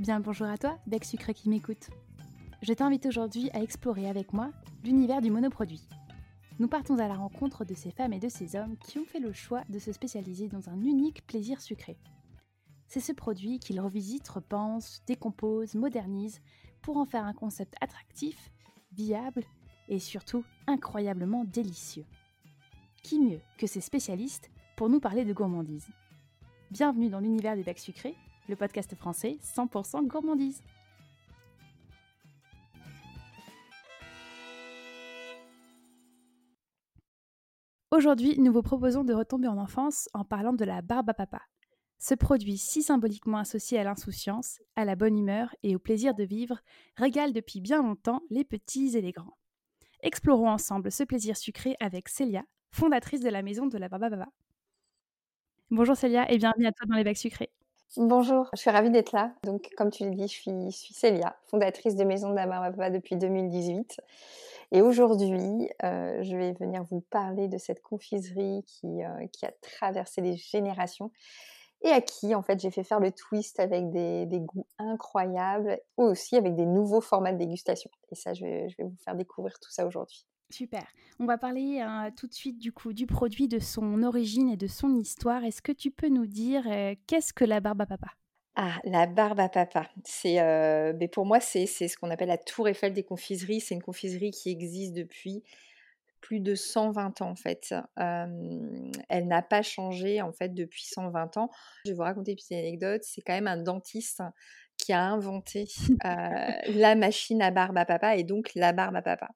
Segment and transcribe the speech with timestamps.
[0.00, 1.88] Bien bonjour à toi, bec sucré qui m'écoute.
[2.62, 4.50] Je t'invite aujourd'hui à explorer avec moi
[4.82, 5.88] l'univers du monoproduit.
[6.58, 9.20] Nous partons à la rencontre de ces femmes et de ces hommes qui ont fait
[9.20, 11.96] le choix de se spécialiser dans un unique plaisir sucré.
[12.88, 16.42] C'est ce produit qu'ils revisitent, repensent, décomposent, modernisent
[16.82, 18.50] pour en faire un concept attractif,
[18.92, 19.44] viable
[19.88, 22.04] et surtout incroyablement délicieux.
[23.04, 25.86] Qui mieux que ces spécialistes pour nous parler de gourmandise?
[26.72, 28.16] Bienvenue dans l'univers des becs sucrés
[28.48, 30.62] le podcast français 100% gourmandise.
[37.90, 41.42] Aujourd'hui, nous vous proposons de retomber en enfance en parlant de la barbe à papa.
[41.98, 46.24] Ce produit si symboliquement associé à l'insouciance, à la bonne humeur et au plaisir de
[46.24, 46.58] vivre
[46.96, 49.38] régale depuis bien longtemps les petits et les grands.
[50.00, 54.28] Explorons ensemble ce plaisir sucré avec Célia, fondatrice de la maison de la barbe papa.
[55.70, 57.50] Bonjour Célia et bienvenue à toi dans les bacs sucrés.
[57.96, 59.32] Bonjour, je suis ravie d'être là.
[59.44, 64.00] Donc, comme tu l'as dit, je suis, Célia, fondatrice de Maison de Papa depuis 2018.
[64.72, 70.22] Et aujourd'hui, euh, je vais venir vous parler de cette confiserie qui, euh, a traversé
[70.22, 71.12] les générations
[71.82, 76.02] et à qui, en fait, j'ai fait faire le twist avec des, goûts incroyables ou
[76.02, 77.90] aussi avec des nouveaux formats de dégustation.
[78.10, 80.26] Et ça, je vais vous faire découvrir tout ça aujourd'hui.
[80.50, 80.86] Super.
[81.18, 84.56] On va parler euh, tout de suite du coup du produit, de son origine et
[84.56, 85.44] de son histoire.
[85.44, 88.08] Est-ce que tu peux nous dire euh, qu'est-ce que la barbe à papa?
[88.56, 89.88] Ah, la barbe à papa.
[90.04, 93.60] C'est, euh, mais pour moi, c'est, ce qu'on appelle la tour Eiffel des confiseries.
[93.60, 95.42] C'est une confiserie qui existe depuis
[96.20, 97.74] plus de 120 ans en fait.
[97.96, 101.50] elle n'a pas changé en fait depuis 120 ans.
[101.84, 103.02] Je vais vous raconter une petite anecdote.
[103.04, 104.22] C'est quand même un dentiste
[104.78, 105.66] qui a inventé
[106.02, 109.28] la machine à barbe à papa et donc la barbe à papa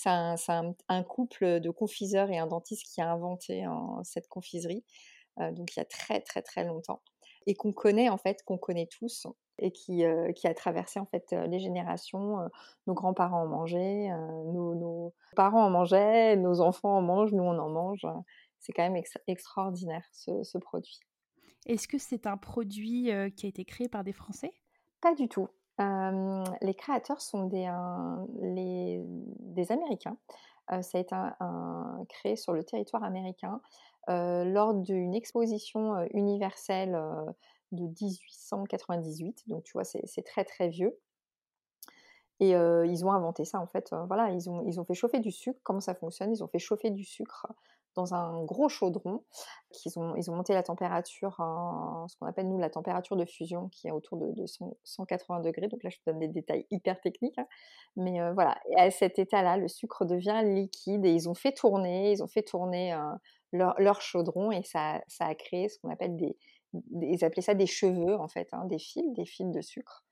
[0.00, 0.52] c'est
[0.88, 3.64] un, couple de confiseurs et un dentiste qui a inventé
[4.02, 4.84] cette confiserie,
[5.40, 7.02] euh, donc il y a très très très longtemps,
[7.46, 9.26] et qu'on connaît en fait, qu'on connaît tous,
[9.58, 12.38] et qui, euh, qui a traversé en fait les générations.
[12.86, 14.08] nos grands-parents en mangeaient,
[14.46, 18.06] nos, parents en mangeaient, nos enfants en mangent, nous on en mange.
[18.58, 20.98] C'est quand même extraordinaire ce, produit.
[21.66, 24.52] Est-ce que c'est un produit qui a été créé par des Français?
[25.02, 25.48] Pas du tout
[25.78, 27.70] les créateurs sont des,
[29.04, 30.16] des Américains.
[30.68, 31.16] ça a été
[32.08, 33.60] créé sur le territoire américain
[34.08, 36.98] lors d'une exposition universelle
[37.72, 39.44] de 1898.
[39.48, 40.98] Donc tu vois, c'est très très vieux.
[42.40, 43.94] Et ils ont inventé ça en fait.
[44.06, 45.60] voilà, ils ont, ils ont fait chauffer du sucre.
[45.62, 46.32] Comment ça fonctionne?
[46.32, 47.46] Ils ont fait chauffer du sucre
[47.94, 49.24] dans un gros chaudron.
[49.84, 51.36] Ils ont, monté la température,
[52.08, 54.44] ce qu'on appelle nous la température de fusion, qui est autour de,
[54.84, 55.68] 180 degrés.
[55.68, 57.38] Donc là, je te donne des détails hyper techniques.
[57.38, 57.46] Hein.
[57.96, 62.12] Mais euh, voilà, à cet état-là, le sucre devient liquide et ils ont fait tourner,
[62.12, 62.98] ils ont fait tourner euh,
[63.52, 66.36] leur, chaudron et ça, ça a créé ce qu'on appelle des,
[67.02, 70.04] ils appelaient ça des cheveux en fait, hein, des fils, des fils de sucre.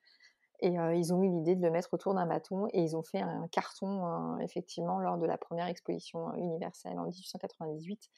[0.61, 3.21] Et ils ont eu l'idée de le mettre autour d'un bâton et ils ont fait
[3.21, 8.11] un carton, effectivement, lors de la première exposition universelle en 1898.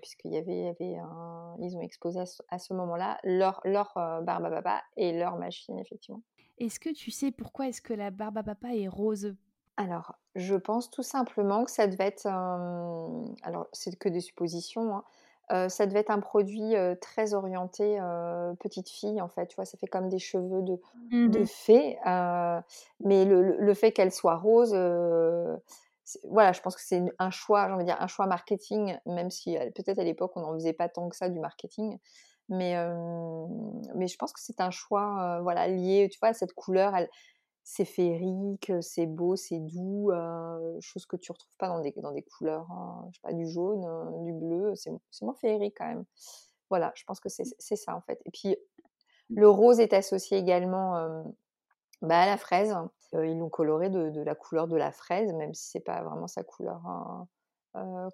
[0.00, 0.96] puisqu'il y avait, y avait
[1.58, 6.22] ils ont exposé à ce, moment-là leur, leur barbe à papa et leur machine, effectivement.
[6.58, 9.34] Est-ce que tu sais pourquoi est-ce que la barbe à papa est rose?
[9.76, 12.26] Alors, je pense tout simplement que ça devait être...
[12.26, 15.04] alors, c'est que des suppositions, hein,
[15.50, 17.98] ça devait être un produit très orienté
[18.60, 21.98] petite fille en fait, tu vois, ça fait comme des cheveux de, de mmh fée,
[23.00, 24.74] mais le, fait qu'elle soit rose,
[26.24, 29.30] voilà, je pense que c'est un choix, j'ai envie de dire un choix marketing, même
[29.30, 31.98] si peut-être à l'époque on n'en faisait pas tant que ça du marketing,
[32.48, 32.74] mais
[33.94, 37.08] mais je pense que c'est un choix, voilà, lié, tu vois, à cette couleur, elle,
[37.64, 42.12] c'est féerique, c'est beau, c'est doux, euh, chose que tu retrouves pas dans des, dans
[42.12, 43.86] des couleurs, hein, je sais pas, du jaune,
[44.24, 44.92] du bleu, c'est
[45.22, 46.04] moins féerique quand même.
[46.68, 48.20] Voilà, je pense que c'est ça en fait.
[48.26, 48.56] Et puis
[49.30, 51.24] le rose est associé également
[52.02, 52.74] bah, à la fraise.
[53.14, 56.42] ils l'ont coloré de, la couleur de la fraise, même si c'est pas vraiment sa
[56.44, 57.28] couleur hein,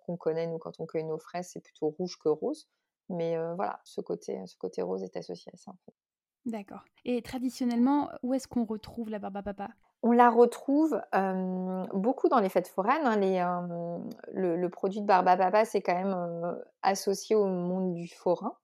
[0.06, 2.69] qu'on connaît nous quand on cueille nos fraises, c'est plutôt rouge que rose.
[3.09, 5.94] Mais voilà, ce côté, ce côté rose est associé à ça en fait.
[6.47, 6.84] D'accord.
[7.05, 9.71] Et traditionnellement, où est-ce qu'on retrouve la barbe à papa?
[10.03, 11.01] On la retrouve
[11.92, 13.07] beaucoup dans les fêtes foraines.
[13.07, 14.01] Hein,
[14.33, 18.54] le, produit de barbe à papa, c'est quand même associé au monde du forain.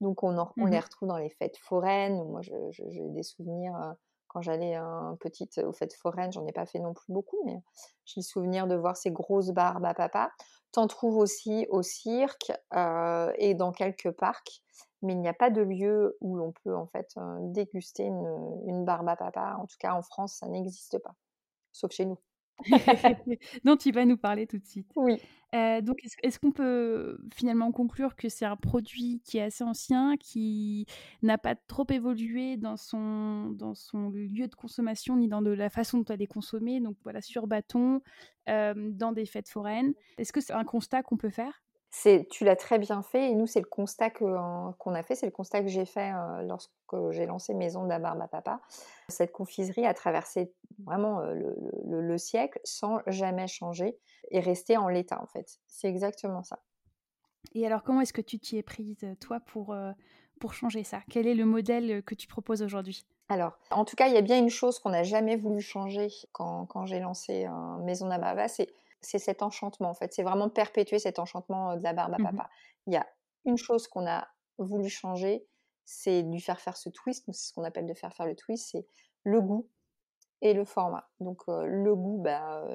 [0.00, 2.24] Donc on, on les mmh retrouve dans les fêtes foraines.
[2.24, 3.94] Moi, j'ai des souvenirs
[4.28, 4.78] quand j'allais
[5.20, 6.32] petite aux fêtes foraines.
[6.32, 7.60] J'en ai pas fait non plus beaucoup, mais
[8.06, 10.30] j'ai le souvenir de voir ces grosses barbes à papa.
[10.72, 12.52] T'en trouves aussi au cirque
[13.36, 14.62] et dans quelques parcs
[15.02, 17.14] mais il n'y a pas de lieu où l'on peut en fait
[17.52, 19.56] déguster une, barbe à papa.
[19.58, 21.14] En tout cas, en France, ça n'existe pas,
[21.72, 22.18] sauf chez nous.
[23.64, 24.90] dont tu vas nous parler tout de suite.
[24.96, 25.18] Oui.
[25.54, 30.16] Heu, donc est-ce qu'on peut finalement conclure que c'est un produit qui est assez ancien,
[30.18, 30.86] qui
[31.22, 35.70] n'a pas trop évolué dans son dans son lieu de consommation, ni dans de la
[35.70, 38.00] façon dont elle est consommée, donc voilà, sur bâton,
[38.46, 39.94] hem, dans des fêtes foraines?
[40.18, 41.62] Est-ce que c'est un constat qu'on peut faire?
[41.92, 44.24] C'est tu l'as très bien fait et nous, c'est le constat que,
[44.78, 46.70] qu'on a fait, c'est le constat que j'ai fait, heu, lorsque
[47.10, 48.60] j'ai lancé Maison de la Barbe à Papa.
[49.08, 50.54] Cette confiserie a traversé
[50.86, 53.98] vraiment, heu, le le le siècle sans jamais changer
[54.30, 55.58] et rester en l'état, en fait.
[55.66, 56.60] C'est exactement ça.
[57.52, 59.92] Et alors comment est-ce que tu t'y es prise, toi, pour, heu,
[60.40, 61.02] pour changer ça?
[61.10, 63.04] Quel est le modèle, que tu proposes aujourd'hui?
[63.28, 66.08] Alors, en tout cas, il y a bien une chose qu'on n'a jamais voulu changer
[66.32, 67.46] quand quand j'ai lancé,
[67.84, 68.68] Maison Papa, c'est
[69.02, 70.12] c'est cet enchantement, en fait.
[70.12, 72.26] C'est vraiment perpétuer cet enchantement, de la barbe à Mmh mh.
[72.30, 72.50] papa.
[72.86, 73.06] Il y a
[73.44, 75.46] une chose qu'on a voulu changer,
[75.84, 78.36] c'est de lui faire faire ce twist, c'est ce qu'on appelle de faire faire le
[78.36, 78.86] twist, c'est
[79.24, 79.68] le goût
[80.42, 81.10] et le format.
[81.20, 82.66] Donc, le goût, bah,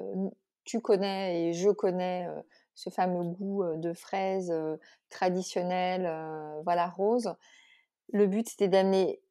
[0.64, 2.28] tu connais et je connais,
[2.74, 4.52] ce fameux goût, de fraise,
[5.10, 6.02] traditionnel,
[6.64, 7.34] voilà, rose.
[8.12, 9.22] Le but, c'était d'amener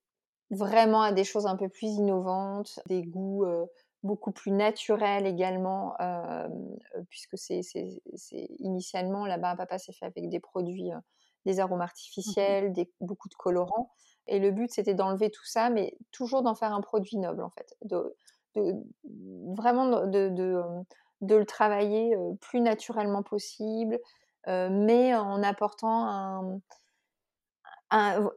[0.51, 3.45] Vraiment à des choses un peu plus innovantes, des goûts,
[4.05, 6.49] beaucoup plus naturels également, heu,
[7.09, 10.97] puisque c'est c'est c'est initialement à papa, c'est fait avec des produits, heu,
[11.45, 11.81] des arômes
[12.25, 13.91] Mmh artificiels, des beaucoup de colorants
[14.27, 17.49] et le but, c'était d'enlever tout ça, mais toujours d'en faire un produit noble, en
[17.51, 17.75] fait.
[17.83, 18.15] De
[18.55, 18.73] de
[19.55, 20.61] vraiment de de,
[21.21, 23.99] de le travailler, heu, plus naturellement possible,
[24.47, 26.59] mais en apportant un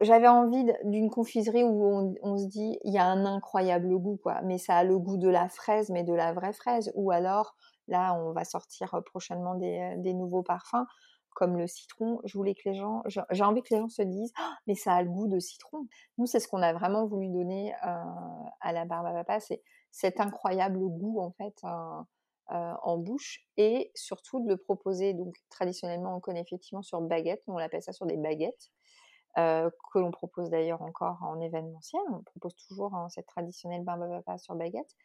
[0.01, 4.41] j'avais envie d'une confiserie où on se dit: «Il y a un incroyable goût, quoi»,
[4.43, 6.91] mais ça a le goût de la fraise, mais de la vraie fraise.
[6.95, 7.55] Ou alors,
[7.87, 10.85] là, on va sortir, heu, prochainement des, heu, des nouveaux parfums,
[11.35, 12.19] comme le citron.
[12.25, 13.01] Je voulais que les gens
[13.31, 15.87] j'ai envie que les gens se disent: «Oh, mais ça a le goût de citron».
[16.17, 17.87] Nous, c'est ce qu'on a vraiment voulu donner, heu,
[18.61, 19.61] à la barbe à papa, c'est
[19.91, 21.55] cet incroyable goût, en fait,
[22.51, 27.57] en bouche et surtout de le proposer donc traditionnellement, on connaît effectivement sur baguette, on
[27.57, 28.71] appelle ça sur des baguettes
[29.39, 32.01] heu, que l'on propose d'ailleurs encore en événementiel.
[32.11, 34.95] On propose toujours, hein, cette traditionnelle barbe à papa sur baguette.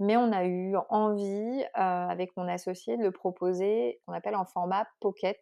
[0.00, 4.44] Mais on a eu envie, heu, avec mon associé, de le proposer, qu'on appelle en
[4.46, 5.40] format pocket,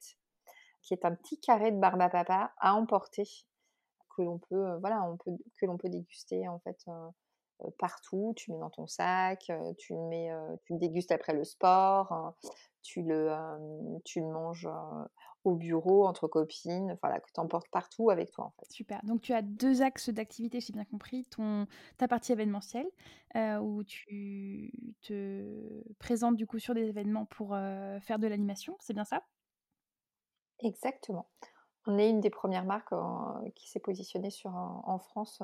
[0.82, 3.28] qui est un petit carré de barbe à emporter,
[4.16, 5.02] que l'on peut, heu, voilà,
[5.58, 6.84] que l'on peut déguster en fait,
[7.78, 8.32] partout.
[8.36, 11.32] Tu le mets dans ton sac, heu, tu le mets, heu, tu le dégustes après
[11.32, 12.48] le sport, heu,
[12.82, 13.30] tu le,
[14.04, 14.68] tu le manges,
[15.44, 18.70] au bureau, entre copines, voilà, que tu emportes partout avec toi, en fait.
[18.70, 19.00] Super.
[19.04, 21.24] Donc tu as 2 axes d'activité, j'ai bien compris.
[21.26, 21.66] Ton
[21.98, 22.88] ta partie événementielle,
[23.34, 24.72] où tu
[25.02, 27.56] te présentes du coup sur des événements pour,
[28.00, 29.22] faire de l'animation, c'est bien ça?
[30.60, 31.28] Exactement.
[31.86, 32.94] On est une des premières marques
[33.54, 35.42] qui s'est positionnée sur en France,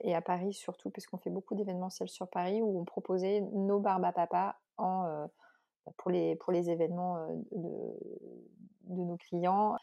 [0.00, 4.04] et à Paris surtout, puisqu'on fait beaucoup d'événementiels sur Paris où on proposait nos barbes
[4.04, 5.26] à papa en, heu,
[5.96, 7.16] pour les pour les événements,
[7.52, 7.98] de
[8.82, 9.76] de nos clients.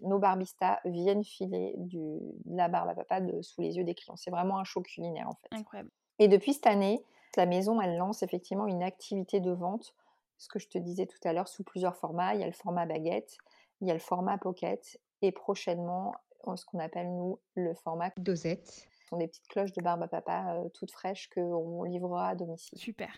[0.00, 3.94] Nos barbistas viennent filer du de la barbe à papa de sous les yeux des
[3.94, 4.16] clients.
[4.16, 5.48] C'est vraiment un show culinaire, en fait.
[5.52, 5.90] Incroyable.
[6.18, 7.04] Et depuis cette année,
[7.36, 9.94] la maison, elle lance effectivement une activité de vente,
[10.38, 12.34] ce que je te disais tout à l'heure, sous plusieurs formats.
[12.34, 13.36] Il y a le format baguette,
[13.80, 16.14] il y a le format pocket et prochainement,
[16.56, 18.88] ce qu'on appelle nous le format dosette.
[19.14, 22.78] Sont des petites cloches de barbe à papa euh, toutes fraîches qu'on livrera à domicile.
[22.78, 23.10] Super.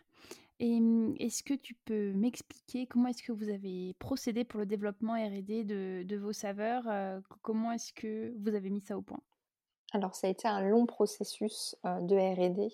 [0.58, 4.66] Et mmh, est-ce que tu peux m'expliquer comment est-ce que vous avez procédé pour le
[4.66, 6.84] développement R&D de de vos saveurs?
[7.28, 9.20] Co comment est-ce que vous avez mis ça au point?
[9.92, 12.68] Alors ça a été un long processus euh, de R&D,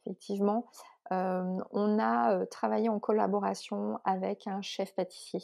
[0.00, 0.66] effectivement.
[1.10, 5.40] Euh, on a euh, travaillé en collaboration avec un chef pâtissier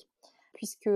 [0.59, 0.91] puisque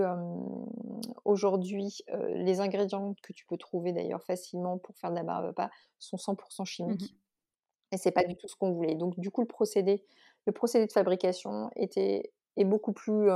[1.23, 1.99] aujourd'hui,
[2.35, 5.73] les ingrédients que tu peux trouver d'ailleurs facilement pour faire de la barbe à papa
[5.99, 7.15] sont 100% Mmh chimiques
[7.93, 8.95] et c'est pas du tout ce qu'on voulait.
[8.95, 10.03] Donc du coup, le procédé
[10.45, 13.29] le procédé de fabrication était est beaucoup plus,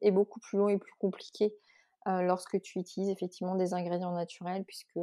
[0.00, 1.54] est beaucoup plus long et plus compliqué,
[2.06, 4.98] lorsque tu utilises effectivement des ingrédients naturels puisque,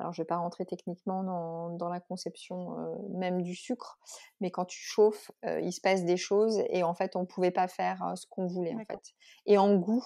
[0.00, 3.98] alors je vais pas rentrer techniquement dans dans la conception, heu, même du sucre,
[4.40, 7.50] mais quand tu chauffes, heu, il se passe des choses et en fait, on pouvait
[7.52, 9.00] pas faire, heu, ce qu'on voulait, en fait.
[9.46, 10.04] Et en goût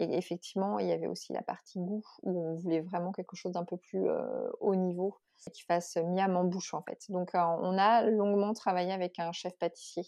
[0.00, 3.52] et effectivement, il y avait aussi la partie goût où on voulait vraiment quelque chose
[3.52, 4.08] d'un peu plus,
[4.60, 5.18] haut niveau
[5.52, 7.00] qui fasse miam en bouche, en fait.
[7.10, 10.04] Donc, on a longuement travaillé avec un chef pâtissier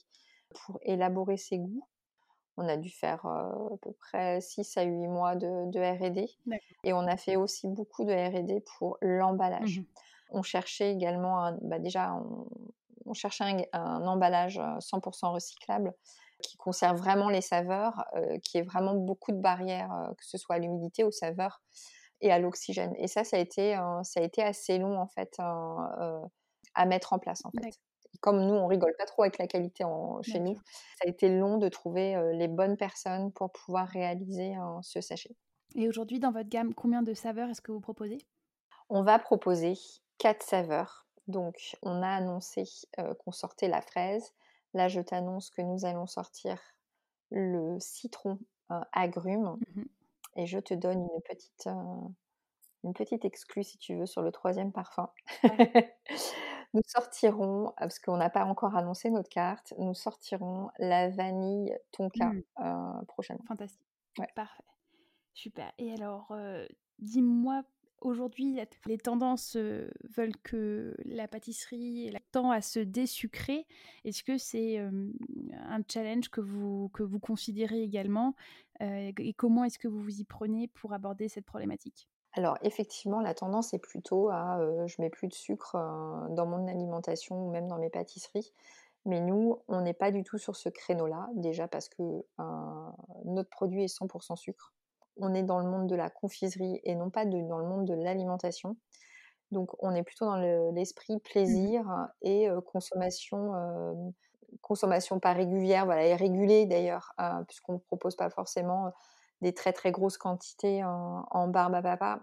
[0.55, 1.87] pour élaborer ces goûts.
[2.56, 6.26] On a dû faire, à peu près 6 à 8 mois de de R&D
[6.84, 9.82] et on a fait aussi beaucoup de R&D pour l'emballage.
[9.82, 9.87] Mmh
[10.30, 12.46] On cherchait également un bah, déjà, on
[13.06, 15.92] on cherchait un un emballage, heu, 100% recyclable
[16.42, 18.04] qui conserve vraiment les saveurs,
[18.44, 21.62] qui ait vraiment beaucoup de barrières, que ce soit à l'humidité, aux saveurs
[22.23, 25.08] et à l'oxygène et ça, ça a été, heu, ça a été assez long en
[25.08, 25.37] fait,
[26.75, 27.80] à mettre en place, en fait.
[28.21, 30.54] Comme nous, on rigole pas trop avec la qualité en chez nous,
[30.97, 35.00] ça a été long de trouver, heu, les bonnes personnes pour pouvoir réaliser, heu, ce
[35.00, 35.37] sachet.
[35.76, 38.18] Et aujourd'hui, dans votre gamme, combien de saveurs est-ce que vous proposez?
[38.90, 39.75] On va proposer
[40.18, 41.06] 4 saveurs.
[41.26, 42.64] Donc on a annoncé,
[42.99, 44.33] heu, qu'on sortait la fraise.
[44.75, 46.59] Là, je t'annonce que nous allons sortir
[47.30, 48.40] le citron,
[48.73, 49.85] heu, agrumes Mmh mh.
[50.37, 51.73] et je te donne une petite, heu,
[52.85, 55.11] une petite exclue si tu veux sur le 3e parfum.
[55.47, 55.75] Ouais.
[56.75, 62.35] Nous sortirons, parce qu'on n'a pas encore annoncé notre carte, nous sortirons la vanille tonka,
[62.59, 63.07] Mmh.
[63.07, 63.45] prochainement.
[63.47, 63.87] Fantastique.
[64.19, 64.28] Ouais.
[64.35, 64.64] Parfait.
[65.35, 66.33] Super et alors,
[67.00, 67.64] dis-moi,
[68.00, 73.66] aujourd'hui, les tendances, veulent que la pâtisserie, tend à se désucrer.
[74.04, 78.35] Est-ce que c'est, un challenge que vous que vous considérez également?
[78.81, 82.07] Et comment est-ce que vous vous y prenez pour aborder cette problématique?
[82.37, 86.47] Alors effectivement, la tendance est plutôt à, heu, je mets plus de sucre, heu, dans
[86.47, 88.53] mon alimentation ou même dans mes pâtisseries.
[89.07, 91.29] Mais nous, on n'est pas du tout sur ce créneau-là.
[91.37, 92.25] Déjà parce que, heu,
[93.25, 94.75] notre produit est 100% sucre.
[95.17, 97.85] On est dans le monde de la confiserie et non pas de dans le monde
[97.87, 98.76] de l'alimentation.
[99.53, 101.75] Donc on est plutôt dans le l'esprit Mmh mh.
[101.75, 101.87] plaisir
[102.23, 103.53] et consommation,
[104.62, 107.12] consommation pas régulière, voilà et régulée d'ailleurs,
[107.49, 108.93] puisqu'on propose pas forcément,
[109.45, 112.21] des très, très grosses quantités en en barbe à papa.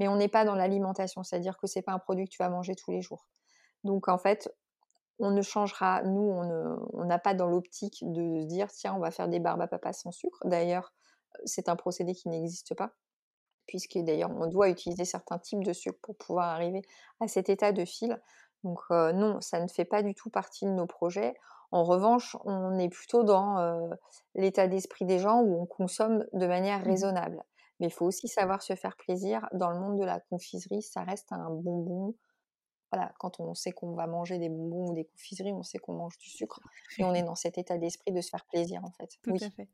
[0.00, 2.50] Mais on n'est pas dans l'alimentation, c'est-à-dire que c'est pas un produit que tu vas
[2.50, 3.26] manger tous les jours.
[3.84, 4.50] Donc en fait,
[5.18, 6.30] on ne changera nous,
[6.94, 9.68] on n'a pas dans l'optique de se dire: «Tiens, on va faire des barbes à
[9.68, 10.40] papa sans sucre».
[10.46, 10.92] D'ailleurs,
[11.46, 12.92] c'est un procédé qui n'existe pas,
[13.66, 16.82] puisque d'ailleurs on doit utiliser certains types de sucre pour pouvoir arriver
[17.20, 18.20] à cet état de fil.
[18.64, 21.34] Donc heu, non, ça ne fait pas du tout partie de nos projets.
[21.72, 23.90] En revanche, on est plutôt dans,
[24.34, 26.84] l'état d'esprit des gens où on consomme de manière Mmh mh.
[26.84, 27.42] raisonnable.
[27.80, 29.48] Mais il faut aussi savoir se faire plaisir.
[29.52, 32.14] Dans le monde de la confiserie, ça reste un bonbon.
[32.92, 35.94] Voilà, quand on sait qu'on va manger des bonbons ou des confiseries, on sait qu'on
[35.94, 36.60] mange du sucre
[36.98, 39.18] et on est dans cet état d'esprit de se faire plaisir, en fait.
[39.22, 39.68] Tout à fait.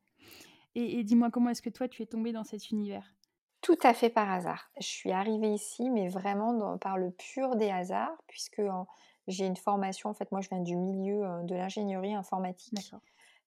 [0.74, 3.12] Et et dis-moi, comment est-ce que toi, tu es tombée dans cet univers?
[3.60, 4.70] Tout à fait par hasard.
[4.80, 8.86] Je suis arrivée ici, mais vraiment dans par le pur des hasards, puisque, en
[9.28, 12.94] j'ai une formation en fait, moi je viens du milieu, de l'ingénierie informatique.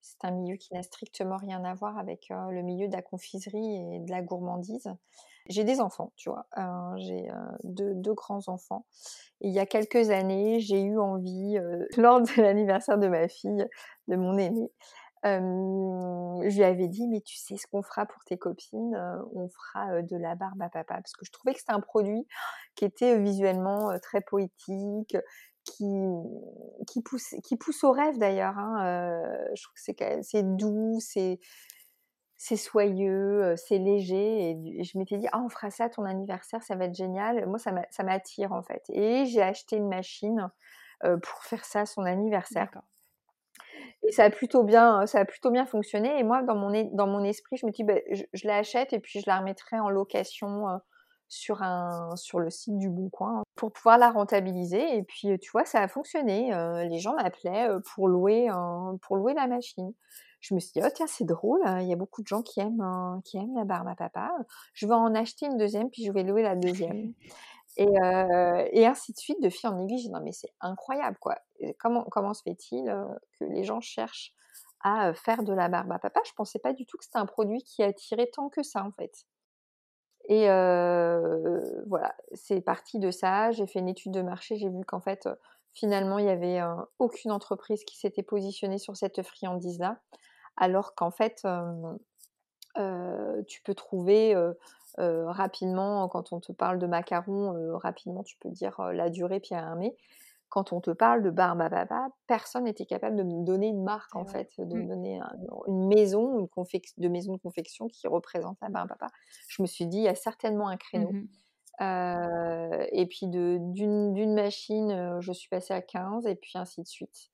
[0.02, 3.76] C'est un milieu qui n'a strictement rien à voir avec, le milieu de la confiserie
[3.96, 4.88] et de la gourmandise.
[5.48, 6.46] J'ai des enfants, tu vois?
[6.98, 7.34] J'ai, heu,
[7.64, 8.86] 2- 2 grands enfants
[9.42, 11.58] et il y a quelques années, j'ai eu envie,
[11.98, 13.66] lors de l'anniversaire de ma fille,
[14.08, 14.70] de mon aînée,
[15.24, 18.96] je lui avais dit: «Mais tu sais ce qu'on fera pour tes copines?
[19.34, 20.94] On fera, de la barbe à papa».
[20.96, 22.26] Parce que je trouvais que c'était un produit
[22.76, 25.16] qui était, visuellement, très poétique,
[25.64, 25.84] qui,
[26.88, 30.22] qui pousse qui pousse au rêve d'ailleurs, hein, heu, je trouve que c'est quand même
[30.22, 31.38] c'est doux, c'est
[32.36, 36.04] c'est soyeux, heu, c'est léger et je m'étais dit: «Ah on fera ça à ton
[36.04, 37.46] anniversaire, ça va être génial».
[37.46, 40.50] Moi ça m'a ça m'attire en fait et j'ai acheté une machine,
[41.04, 42.84] heu, pour faire ça à son anniversaire D'accord.
[44.02, 46.84] et ça a plutôt bien, ça a plutôt bien fonctionné et moi dans mon é
[46.92, 49.78] dans mon esprit, je me dis: «Beh, je je l'achète et puis je la remettrai
[49.78, 50.66] en location,
[51.32, 55.38] sur un sur le site du Bon Coin pour pouvoir la rentabiliser» et puis, heu,
[55.38, 58.48] tu vois, ça a fonctionné, heu, les gens m'appelaient, heu, pour louer,
[59.02, 59.92] pour louer la machine.
[60.40, 62.42] Je me suis dit: «Oh tiens, c'est drôle, heu, il y a beaucoup de gens
[62.42, 64.30] qui aiment, qui aiment la barbe à papa,
[64.74, 67.14] je vais en acheter une 2e puis je vais louer la 2e»
[67.78, 67.86] et
[68.72, 71.38] et ainsi de suite, de fil en aiguille, j'ai dit: «Non mais c'est incroyable quoi,
[71.78, 72.84] comment comment se fait-il,
[73.40, 74.34] que les gens cherchent
[74.84, 77.26] à, faire de la barbe à papa?» je pensais pas du tout que c'était un
[77.26, 79.24] produit qui attirait tant que ça, en fait
[80.32, 83.50] et heu, voilà, c'est parti de ça.
[83.52, 85.28] J'ai fait une étude de marché, j'ai vu qu'en fait,
[85.74, 86.66] finalement, il y avait, heu,
[86.98, 89.98] aucune entreprise qui s'était positionnée sur cette friandise-là.
[90.56, 91.42] Alors qu'en fait,
[92.78, 94.34] heu, tu peux trouver,
[94.98, 99.64] rapidement quand on te parle de macarons, rapidement tu peux dire, la durée puis a
[99.64, 99.96] un mais.
[100.52, 101.30] Quand on te parle de
[101.70, 104.26] papa, personne n'était capable de me donner une marque en vrai.
[104.26, 104.82] fait, de Mmh.
[104.82, 105.32] me donner un
[105.66, 106.46] une maison, une
[106.98, 109.06] de maison de confection qui représente la papa.
[109.48, 111.42] Je me suis dit: «Il y a certainement un Mmh créneau», mh.
[111.82, 116.88] heu et puis d'une machine, heu, je suis passée à 15 et puis ainsi de
[116.88, 117.30] suite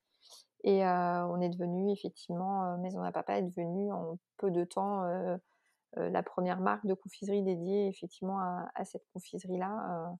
[0.65, 5.03] et heu, on est devenus effectivement, Maison à papa est devenue en peu de temps,
[5.97, 10.13] la 1re marque de confiserie dédiée effectivement à à cette confiserie-là,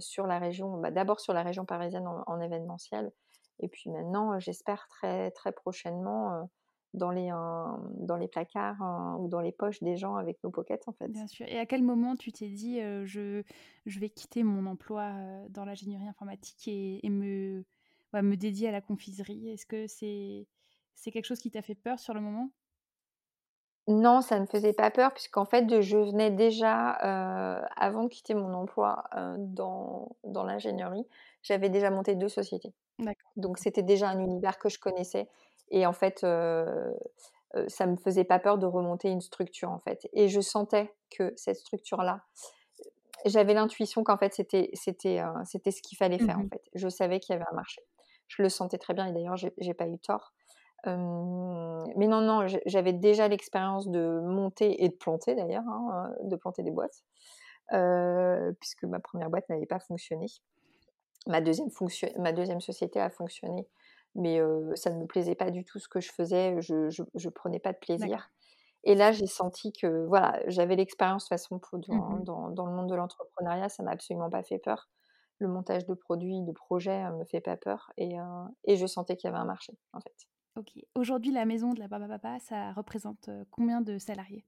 [0.00, 3.12] sur la région, bah, d'abord sur la région parisienne en en événementiel
[3.60, 6.46] et puis maintenant, heu, j'espère très, très prochainement, heu,
[6.94, 8.80] dans les, dans les placards,
[9.20, 11.12] ou dans les poches des gens avec nos pockets en fait.
[11.12, 13.42] Bien sûr et à quel moment tu t'es dit, «Je
[13.86, 15.12] je vais quitter mon emploi,
[15.48, 17.64] dans l'ingénierie informatique et me
[18.14, 19.48] me dédier à la confiserie»?
[19.50, 20.48] Est-ce que c'est
[20.94, 22.52] c'est quelque chose qui t'a fait peur sur le moment?
[23.88, 28.54] Non, ça ne faisait pas peur puisqu'en fait, je venais déjà, avant de quitter mon
[28.54, 29.04] emploi,
[29.38, 31.04] dans dans l'ingénierie,
[31.42, 32.72] j'avais déjà monté 2 sociétés.
[33.36, 35.28] Donc c'était déjà un univers que je connaissais
[35.70, 40.28] et en fait, ça me faisait pas peur de remonter une structure, en fait et
[40.28, 42.22] je sentais que cette structure-là,
[43.26, 45.18] j'avais l'intuition qu'en fait c'était c'était,
[45.72, 46.62] ce qu'il fallait faire, en Mmh fait.
[46.74, 47.82] Je savais qu'il y avait un marché.
[48.28, 50.32] Je le sentais très bien et d'ailleurs j'ai pas eu tort.
[50.84, 56.62] Mais non, non, j'avais déjà l'expérience de monter et de planter d'ailleurs, hein, de planter
[56.62, 57.04] des boîtes,
[58.60, 60.26] puisque ma première boîte n'avait pas fonctionné.
[61.28, 63.68] Ma deuxième fonction ma 2e société a fonctionné,
[64.16, 64.40] mais
[64.76, 67.60] ça ne me plaisait pas du tout ce que je faisais, je je je prenais
[67.60, 68.30] pas de plaisir
[68.84, 72.50] et là, j'ai senti que voilà, j'avais l'expérience de toute façon pour dans Mmh dans
[72.50, 74.90] dans le monde de l'entrepreneuriat, ça m'a absolument pas fait peur.
[75.38, 78.14] Le montage de produits, de projets, heu, me fait pas peur et
[78.66, 80.26] et je sentais qu'il y avait un marché, en fait.
[80.56, 80.72] OK.
[80.94, 84.44] Aujourd'hui, la maison de la à Papa, ça représente, combien de salariés?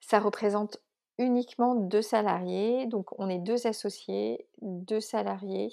[0.00, 0.78] Ça représente
[1.18, 5.72] uniquement 2 salariés, donc on est 2 associés, 2 salariés.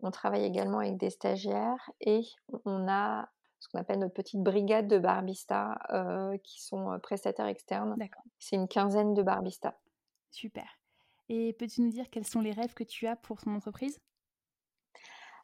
[0.00, 2.22] On travaille également avec des stagiaires et
[2.64, 3.28] on a
[3.60, 5.78] ce qu'on appelle notre petite brigade de barbistas,
[6.42, 7.94] qui sont, prestataires externes.
[7.96, 8.24] D'accord.
[8.38, 9.78] C'est une quinzaine de barbistas.
[10.30, 10.66] Super
[11.28, 14.00] et peux-tu nous dire quels sont les rêves que tu as pour ton entreprise?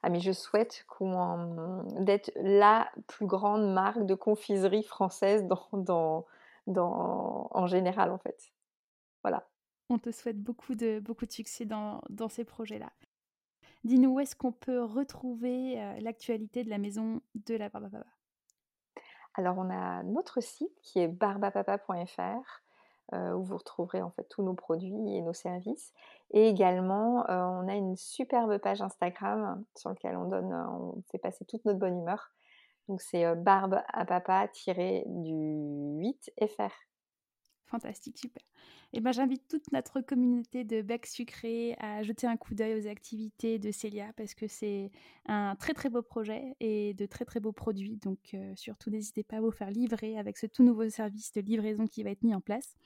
[0.03, 6.27] Ah mais je souhaite qu'on d'être la plus grande marque de confiserie française dans dans
[6.67, 8.53] dans en général, en fait.
[9.23, 9.47] Voilà.
[9.91, 12.93] On te souhaite beaucoup de beaucoup de succès dans dans ces projets-là.
[13.85, 17.91] Dis-nous où est-ce qu'on peut retrouver, heu, l'actualité de la maison de la Barbe à
[17.91, 18.07] Papa?
[19.35, 22.63] Alors on a notre site qui est barbapapa.fr,
[23.15, 25.93] heu, où vous retrouverez en fait tous nos produits et nos services
[26.33, 31.03] et également, heu, on a une superbe page Instagram sur lequel on donne, heu, on
[31.11, 32.31] fait passer toute notre bonne humeur.
[32.89, 36.71] Donc c'est, barbe à papa-du-8 fr.
[37.71, 38.43] Fantastique, super.
[38.93, 42.89] Et ben, j'invite toute notre communauté de Bec Sucré à jeter un coup d'œil aux
[42.89, 44.91] activités de Célia parce que c'est
[45.27, 47.97] un très très beau projet et de très très beaux produits.
[47.99, 51.41] Donc euh, surtout n'hésitez pas à vous faire livrer avec ce tout nouveau service de
[51.43, 52.77] livraison qui va être mis en place.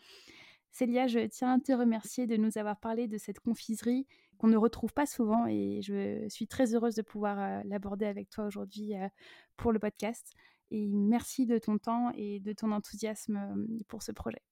[0.71, 4.59] Célia, je tiens à te remercier de nous avoir parlé de cette confiserie qu'on ne
[4.59, 8.95] retrouve pas souvent et je suis très heureuse de pouvoir euh, l'aborder avec toi aujourd'hui
[8.95, 9.09] euh,
[9.57, 10.35] pour le podcast.
[10.71, 14.43] Et merci de ton temps et de ton enthousiasme pour ce projet.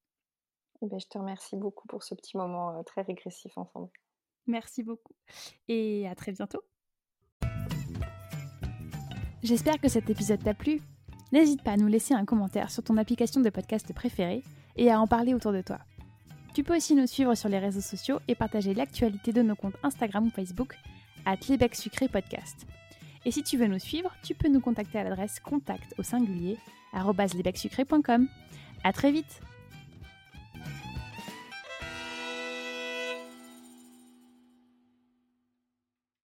[0.82, 3.88] Eh beh, je te remercie beaucoup pour ce petit moment, heu, très régressif ensemble.
[4.46, 5.14] Merci beaucoup
[5.68, 6.62] et à très bientôt.
[9.42, 10.80] J'espère que cet épisode t'a plu.
[11.30, 14.42] N'hésite pas à nous laisser un commentaire sur ton application de podcast préférée
[14.76, 15.78] et à en parler autour de toi.
[16.54, 19.76] Tu peux aussi nous suivre sur les réseaux sociaux et partager l'actualité de nos comptes
[19.82, 20.76] Instagram ou Facebook
[21.24, 22.66] à Tlébec Sucré Podcast.
[23.24, 26.58] Et si tu veux nous suivre, tu peux nous contacter à l'adresse contact au singulier
[28.84, 29.40] À très vite